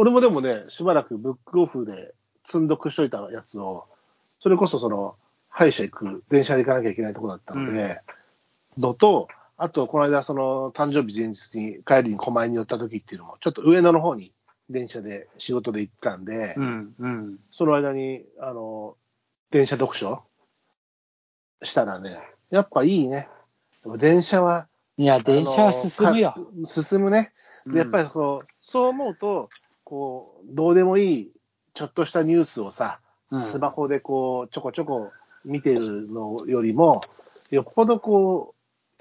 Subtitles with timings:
[0.00, 3.86] 俺もでもね、しばらくブックオフで積んどくしといたやつを、
[4.40, 5.16] それこそその、
[5.50, 8.00] 歯医者行く、電車で行かなきゃいけないとこだったので、
[8.78, 14.32] のと、あと、この間、その、誕生日前日に帰りに狛江に寄った時っていうのも、ちょっと上野の方に
[14.70, 17.38] 電車で仕事で行ったんで、うんうん。
[17.50, 18.96] その間に、あの、
[19.50, 20.22] 電車読書
[21.62, 23.28] したらね、やっぱいいね。
[23.98, 27.30] 電車は、いや、電車は進むよ進むね。
[27.66, 29.50] でやっぱりこう、そう思うと、
[29.90, 31.32] こう、どうでもいい、
[31.74, 33.00] ちょっとしたニュースをさ、
[33.32, 35.10] うんスマホでこう、ちょこちょこ
[35.44, 37.02] 見てるのよりも、
[37.50, 38.54] よっぽどこ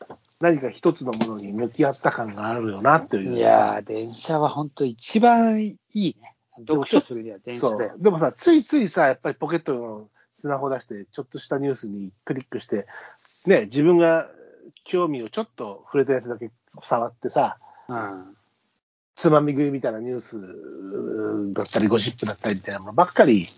[0.00, 0.04] う、
[0.40, 3.36] 何か一つのものに向き合った感があるよなっていう。
[3.36, 6.36] いやー、電車は本当一番いいね。
[6.58, 7.68] 読書するには電車。
[7.98, 12.86] でもさ、ついついさ、やっぱりポケットのスマホ出して、ちょっとしたニュースにクリックして、
[13.46, 14.28] ね、自分が
[14.84, 17.56] 興味をちょっと触れたやつだけ触ってさ、
[17.88, 18.36] うん。
[19.16, 20.40] つまみ食いみたいなニュース
[21.52, 23.48] だったり、ゴシップだったりみたいなものばっかり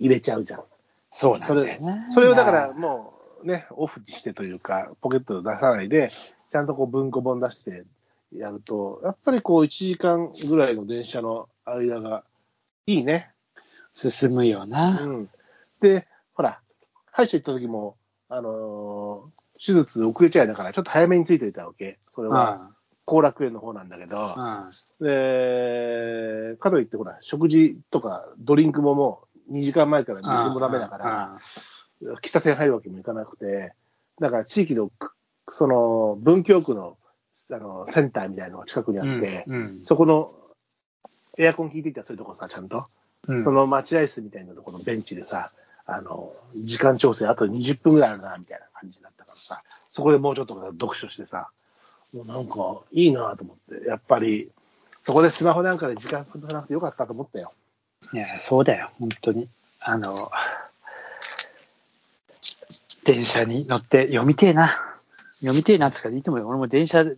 [0.00, 0.62] 入れちゃうじゃん。
[1.10, 2.06] そうなんだよね。
[2.14, 6.10] それをだからもうね、オフにしてというか、ポケットで出さないで、
[6.50, 7.84] ちゃんとこう文庫本出して
[8.34, 12.24] やると、やっぱりこう1時間ぐらいの電車の間が
[12.86, 13.30] いいね。
[13.92, 14.98] 進むよな。
[15.02, 15.30] うん。
[15.80, 16.60] で、ほら、
[17.10, 17.96] 歯医者行った時も、
[18.30, 22.00] あのー手術遅れちゃいだから、ちょっと早めについていたわけ。
[22.12, 22.34] それうん。
[22.34, 22.72] は、
[23.04, 25.04] 後楽園の方なんだけど、うん。
[25.04, 31.40] で、かといって、ほら、食事とかドリンクももう2時間前から水もダメだから、
[32.22, 33.72] 喫茶店入るわけにもいかなくて、
[34.20, 35.12] だから地域の、く
[35.48, 36.96] その、文京区の、
[37.50, 39.18] あの、センターみたいなのが近くにあうん。
[39.18, 39.80] って、うん。
[39.82, 40.34] そこの、
[41.38, 42.84] エアコン効いていたらそういうとこさ、ちゃんと。
[43.28, 45.48] うんその待合室みたいなところのベンチでさ、
[45.86, 51.50] あの、時間調整あと20分ぐらいあるな、みたいな感じだったからさ、そこでもうちょっと読書してさ、
[52.14, 54.50] もうなんかいいなと思って、やっぱり、
[55.04, 57.52] そこでスマホなんかで時間潰さなくてよかったと思ったよ。
[58.12, 59.48] いや、そうだよ、本当に。
[59.80, 60.30] あの、
[63.04, 64.76] 電車に乗って読みてえな。
[65.40, 67.16] 読みてえなってか、いつも俺も電車で、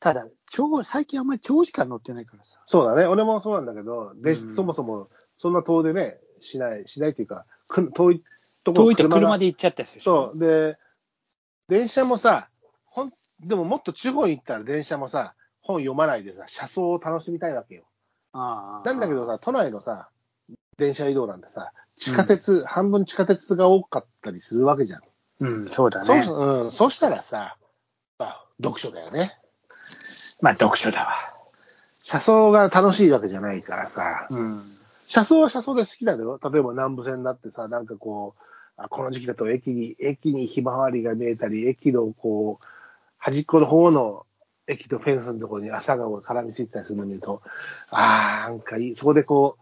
[0.00, 2.60] ただ、超、最近あんまり長時間乗ってないからさ。
[2.66, 5.08] そうだね、俺もそうなんだけど、でうんそもそも
[5.38, 8.22] そんな遠出ね、しない、しないっていうか、く遠い
[8.64, 10.38] ところ遠いと車がで行っちゃったりするでしょそう。
[10.38, 10.76] で、
[11.68, 12.50] 電車もさ、
[13.40, 17.84] でももっと地方に行ったら電車もさ、本読まないでさ、車窓を楽しみたいわけよ。
[18.32, 20.08] ああなんだけどさ、都内のさ、
[20.76, 25.02] 電車移動なんてさ、地下鉄、半分地下鉄が多かったりするわけじゃん。
[25.40, 26.26] うん、そうだそうね。
[26.26, 27.56] うん、そうしたらさ、
[28.18, 29.38] まあ、読書だよね。
[30.40, 31.14] まあ、読書だわ。
[32.02, 34.60] 車窓が楽しいわけじゃないからさ、うん。
[35.08, 36.40] 車窓は車窓で好きだよ。
[36.42, 38.42] 例えば南部線だってさ、なんかこう、
[38.76, 42.64] あこの時期だと駅に、駅にひまわりが見えたり、駅のこう、
[43.20, 44.26] 端っこの方の
[44.66, 47.42] 駅とフェンスのところに朝顔が絡みついてたりするのを見ると、
[47.90, 48.96] ああ、なんかいい。
[48.96, 49.58] そこでこ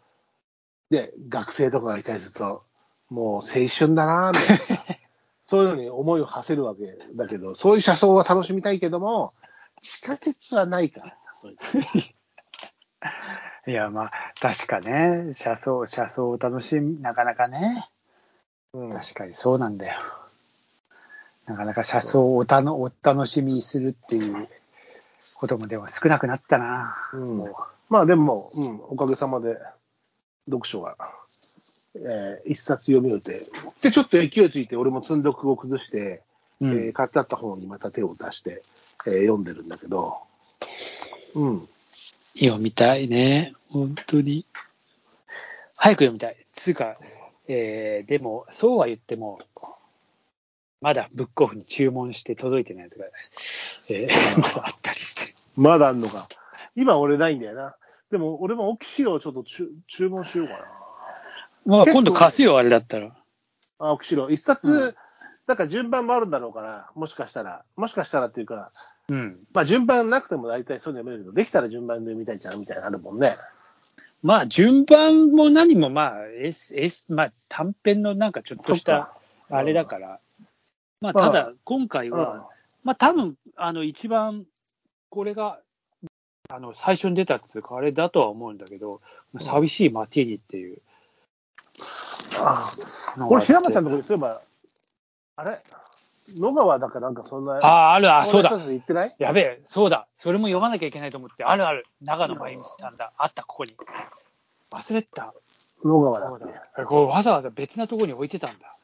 [0.91, 2.63] う、で、学生とかがいたりすると、
[3.11, 4.85] もう青春だなーみたいな。
[5.47, 6.83] そういうのに思いを馳せるわけ
[7.15, 9.33] だけど、そういう車窓は楽しみたいけども、
[9.83, 11.59] 地下鉄はないからさ、そういう。
[13.71, 17.89] いや、まあ、確かね、車窓、車窓を楽しみ、なかなかね、
[18.75, 19.99] うん確かにそうなんだよ。
[21.49, 24.49] なかなか車窓をおたのお楽しみにするっていう
[25.37, 26.95] こともでも少なくなったな。
[27.15, 27.39] うん。
[27.39, 27.57] も
[27.91, 29.57] まあでも、うん、おかげさまで
[30.47, 30.97] 読書が、
[31.95, 33.51] えー一冊読み終えて、
[33.81, 36.23] で、ちょっと勢いついて、俺も積んどくを崩して、
[36.61, 36.73] う、うん。
[36.73, 38.63] えー買ってあった本にまた手を出して、
[39.07, 40.19] えー読んでるんだけど、
[41.35, 41.69] うん、
[42.35, 44.45] 読みたいね、本当に。
[45.77, 46.37] 早く読みたい。
[46.53, 46.99] つうか、
[47.49, 49.39] えーでも、そうは言っても、
[50.81, 53.07] まだブックオフに注文して届いてないやつが、
[53.91, 55.35] えーまだあったりして。
[55.57, 56.29] まだあんのか。
[56.77, 57.75] 今俺ないんだよな。
[58.11, 60.61] でも俺もオキシロをちょっと注注文しようかな。
[61.67, 63.15] まあ、今度貸すよ、あれだったら。
[63.79, 64.31] あ、オキシロ。
[64.31, 64.95] 一冊、うん
[65.49, 68.71] なんか順番もあるんだろうから、もしかしたら、もしかしたらっていうか、
[69.09, 69.39] うん。
[69.55, 73.33] まあ順番なくても大体そういうの読めるけど、できたら順番で読みたいじゃんみたいなのあるもんね。
[74.23, 79.15] まあ、順番も何も、まあ、S、S、まあ、短編のなんかちょっとした
[79.49, 80.21] あれだから、
[81.01, 82.49] まあ、まあただ、今回は、
[82.85, 84.45] まあ、多分あの、一番、
[85.11, 85.61] これが、
[86.51, 89.01] あの、最初に出たっていうか、あれだとは思うんだけど、
[89.39, 90.79] 寂しいマティーニっていう
[92.39, 92.71] あ
[93.19, 93.25] あ。
[93.27, 94.41] これ、平松さんのところで、そういえば、
[95.37, 95.63] あれ？
[96.37, 97.55] 野川だかなんかそんな。
[97.55, 98.51] ああ、ある、あ、そうだ。
[99.19, 100.07] やべえ、そうだ。
[100.15, 101.87] それも読まなきゃいけないと思って、あるある。
[102.03, 103.13] 長野真由美さんだ。
[103.17, 103.75] あった、ここに。
[104.71, 105.33] 忘れてた。
[105.83, 106.47] 野川だだ
[106.77, 106.85] け？。
[106.85, 108.77] これわざわざ別なところに置いてたんだ。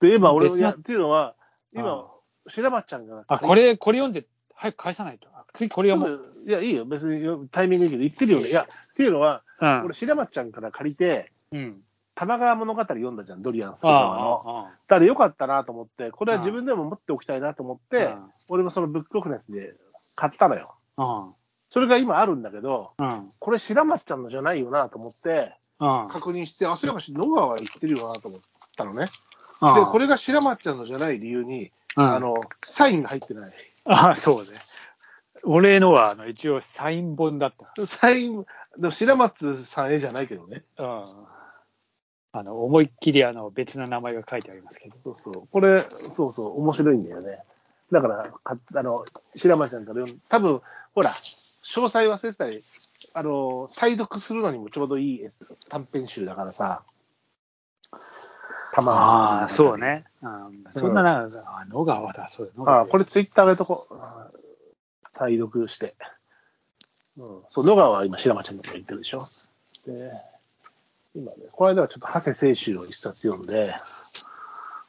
[0.00, 1.34] で、今俺別なやっていうのは、あ
[1.76, 2.10] 今、
[2.48, 3.24] 白松ちゃんが。
[3.28, 5.28] あ、これ、これ読んで、早く返さないと。
[5.34, 6.84] あ次これはもう、いや、いいよ。
[6.84, 8.48] 別によタイミングいいけど、言ってるよね。
[8.48, 9.84] いや、っていうのは、うん。
[9.84, 11.82] 俺、白松ちゃんから借りて、うん。
[12.14, 14.64] 玉川物語読んだじゃん、ドリアンスケあ川の。
[14.64, 19.74] だからよかったなと思って、これは自分でも持っておきたいなと思って、うん俺もそのブックオフのやつで
[20.14, 20.76] 買ったのよ。
[20.96, 21.32] あ、
[21.70, 22.92] それが今あるんだけど。
[23.40, 26.08] これ白松ちゃんのじゃないよなと思って、うん。
[26.12, 28.40] 確認して、あ、そういえば野川行ってるよなと思っ
[28.76, 29.08] たのね。
[29.60, 33.52] うんで、これが白松ちゃんのじゃない理由に、うんあの、サインが入ってない。
[33.84, 34.50] あそうね。
[35.44, 37.86] 俺のは、あの、一応、サイン本だった。
[37.86, 38.44] サイン、
[38.78, 40.64] でも白松さん絵じゃないけどね。
[40.78, 41.04] うん。
[42.32, 44.96] あの、思いっきり、あの、別な名前が書いてありますけど。
[45.04, 45.48] そうそう。
[45.50, 47.42] これ、そうそう、面白いんだよね。
[47.92, 49.04] だから、かあの、
[49.36, 50.60] 白松ちゃんから読ん多分
[50.94, 52.64] ほら、詳細忘れてたり、
[53.14, 55.28] あの、再読するのにもちょうどいい絵
[55.68, 56.82] 短編集だからさ。
[58.76, 59.78] たまああ、そう。
[59.78, 60.04] ね。
[60.20, 63.86] うん、そんなな、あ野川だ、そう野あ川あ、これツイッター上げとこ
[65.12, 65.94] 再読して。
[67.16, 67.42] うん。
[67.48, 69.20] そう、野川は今、白松ちゃんのとこ行ってるでしょ。
[69.86, 70.12] で、
[71.14, 73.74] 今ね、この間はちょっと、長谷清舟を一冊読んで、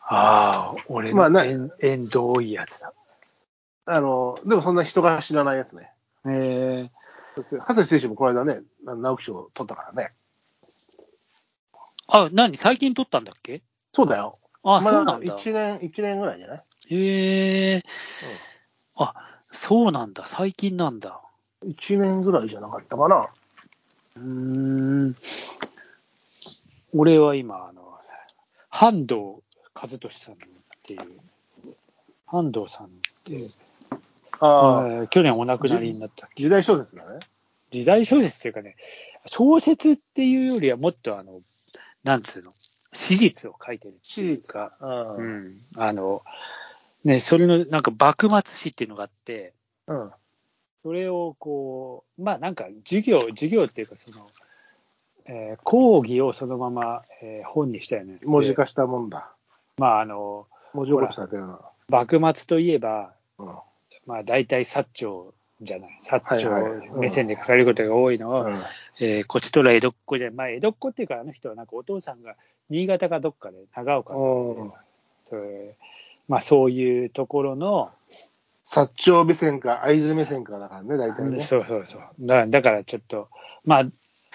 [0.09, 2.93] ああ、俺のまあな縁縁遠いやつだ。
[3.85, 5.93] あの、でもそんな人が知らないやつね。
[6.25, 6.89] え
[7.35, 10.13] 長谷清舟もこの間ね、直木賞取ったからね。
[12.07, 12.57] あ、何？
[12.57, 13.61] 最近撮ったんだっけ？
[13.97, 14.35] そうだよ。
[14.61, 15.35] あ、まそうなんだ。
[15.37, 16.63] 1年、一年ぐらいじゃない？
[16.91, 17.83] へえ
[18.95, 19.15] あ、
[19.49, 20.27] そうなんだ。
[20.27, 21.19] 最近なんだ。
[21.65, 23.27] ?1 年ぐらいじゃなかったかな。
[24.17, 24.21] うー
[25.09, 25.15] ん。
[26.93, 27.97] 俺は今、あの、
[28.69, 29.15] 半藤
[29.73, 30.37] 和俊さんっ
[30.83, 30.99] ていう、
[32.27, 32.89] 半藤さんっ
[33.23, 33.49] ていう、
[34.39, 37.19] ああ、えー去年お亡くなりになった時代小説だね。
[37.71, 38.75] 時代小説っていうかね、
[39.25, 41.41] 小説っていうよりはもっとあの、
[42.03, 42.53] なんつうの、
[43.07, 45.15] 史実を書いてるっていうか、か。
[45.17, 45.21] う。
[45.21, 46.23] うんん、あの、
[47.05, 49.53] ね、それのなんか幕末史っていうのがあって、
[49.87, 50.11] うん。
[50.83, 54.27] それをこう、まあなんか授業、授業っていうかその、
[55.25, 58.17] えー講義をそのまま、えー本にしたよね。
[58.17, 59.31] で文字化したもんだ。
[59.77, 61.59] まああの、文字起こしたような。
[61.89, 63.47] 幕末といえば、うん。
[64.05, 65.99] まあ大体薩長じゃない。
[66.03, 68.55] 薩長目線で書かれることが多いのを、うん
[68.99, 72.35] えーこちとら江戸っ子で、まあ江戸っ子っていうかあの人はなんかお父さんが
[72.69, 74.71] 新潟かどっかで長岡でうん
[75.25, 75.75] それ
[76.27, 77.91] まあそういうところの、
[78.67, 81.39] 薩長目線か会津目線かだからね、大体ね。
[81.39, 82.01] そうそうそう。
[82.19, 83.29] だだからちょっと、
[83.63, 83.85] まあ、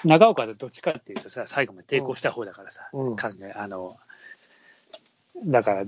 [0.04, 3.98] 長岡でどっちかっていうとさ、最後まで抵抗した方だからさ、うん考えあの、
[5.44, 5.84] だから、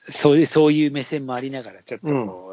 [0.00, 2.52] そういう、そういう目線もありながら、ちょっとこ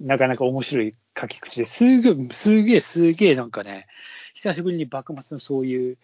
[0.00, 3.86] う、なかなか面白い書き口ですげえ、すげえ、すげえなんかね、
[4.34, 5.96] 久しぶりに幕末のそういう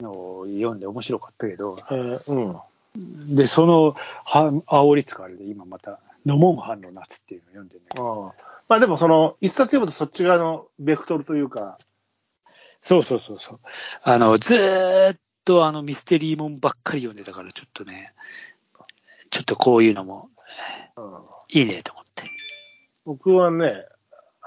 [0.00, 2.62] のを読んで面白かったけど、えー
[2.96, 3.36] うん。
[3.36, 3.94] で、その
[4.24, 11.78] は煽りつかあれで今また、ノモンハンの夏っていうのを読んでるんだけど、ああまあでも、その、一冊読むとそっち側のベクトルというか、
[12.80, 13.60] そうそうそうそう。
[14.02, 18.12] あの、ずーっとあのミステリーもんばっかり読んでたから、ちょっとね、
[19.30, 20.30] ちょっとこういうのも
[20.96, 21.04] うん
[21.48, 22.24] いいねと思って。
[23.04, 23.86] 僕はね、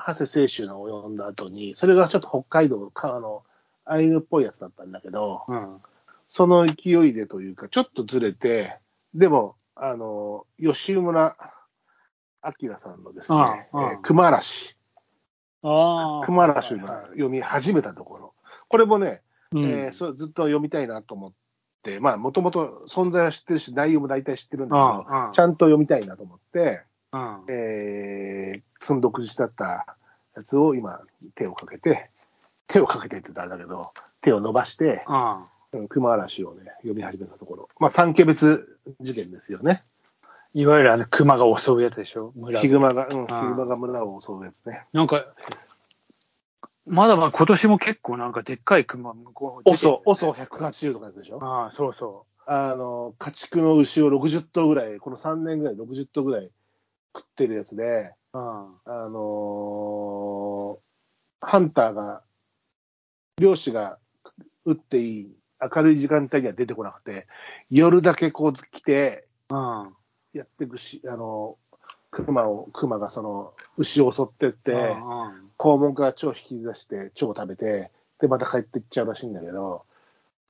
[0.08, 3.44] 長谷清舟のを読んだ後に、それがちょっと北海道か、あの、
[3.86, 5.78] アイヌっぽいやつだったんだけど、うん。
[6.30, 8.78] その勢いでというか、ちょっとずれて、
[9.14, 11.36] でも、あの、吉村
[12.62, 14.76] 明さんのですね、うんうんえー熊嵐、
[15.64, 16.26] ああ。
[16.26, 18.34] 熊嵐が読み始めたところ、
[18.68, 19.66] これもね、うん。
[19.66, 21.34] えーそうずっと読みたいなと思っ
[21.84, 29.86] て、まあ、もともと存在は知ってるし、内容も大体知ってるんだけど、ちゃんと読みたいなと思って、うんえー、積んどくじだった
[30.36, 31.02] やつを今、
[31.36, 32.10] 手をかけて、
[32.68, 33.86] 手をかけてって言ったらあれだけど、
[34.22, 35.46] 手を伸ばして、うんうん
[35.88, 37.70] 熊嵐をね、読み始めたところ。
[37.80, 39.82] まあ、三家別事件ですよね。
[40.54, 44.86] いわゆるあの熊が襲うやつでしょ、村ヒグマが、うん、ヒグマが村を襲うやつね。
[44.92, 45.26] なんか、
[46.86, 51.40] まだまだ今年も結構なんかでっかい熊向こう出てるオソ、オソ180とかやつでしょ？
[51.42, 56.52] ああ、そうそあの、家畜の牛を60頭ぐらい、この3年ぐらい60頭ぐらい
[57.16, 58.38] 食ってるやつで、う。
[58.38, 58.44] うん。
[58.86, 60.78] あのー
[61.44, 62.22] ハンターが、
[63.40, 63.98] 漁師が
[64.64, 67.28] 撃っていい明るい時間帯には出てこなくて、
[67.70, 69.94] 夜だけこう来て、うん。
[70.34, 71.58] やっていくし、あの、
[72.10, 79.86] 熊を、熊がその、牛を襲ってって、うん肛門から腸を引き出して、腸を食べて、で、また帰っていっちゃうらしいんだけど、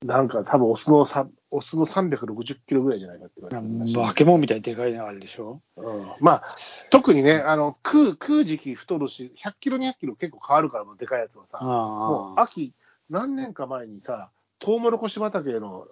[0.03, 1.05] なんか多分オスの、
[1.51, 6.43] オスの360キロぐらいじゃないかって言われて化け物みたいにでかいのあれでしょ、うん、まあ、
[6.89, 12.73] 特にね、あの、食う、食う時期太るし、100キロ、200キロ結構変わるから、もうでかいやつはさ、もう秋、
[13.11, 15.87] 何年か前にさ、トウモロコシ畑の、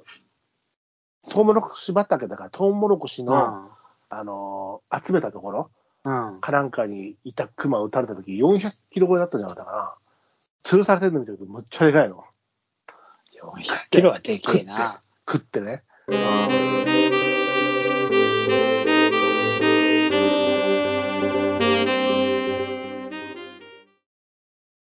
[1.32, 3.78] トウモロコシ畑だから、トウモロコシの、あ、
[4.10, 5.72] あの、集めたところ、
[6.04, 9.94] うん、かなんかにいたクマを撃たれた時、400キロ超えだったんじゃなかったかな。
[10.63, 12.24] 吊るされてるの見たけど、むっちゃでかいの。
[13.41, 15.01] 400キロはでけえな。
[15.27, 15.84] 食ってね。